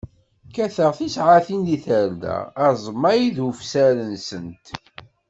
Kkateɣ 0.49 0.91
d 0.93 0.95
tisaɛtin 0.97 1.61
di 1.67 1.77
tarda, 1.85 2.37
aẓmay 2.67 3.23
d 3.35 3.37
ufsar-nsent. 3.47 4.65